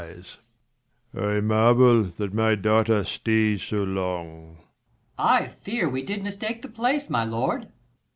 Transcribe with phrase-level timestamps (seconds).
[0.01, 0.23] Leir.
[1.35, 4.55] I marvel, that my daughter stays so long.
[4.57, 4.63] Per.
[5.23, 7.67] I fear, we did mistake the place, my lord.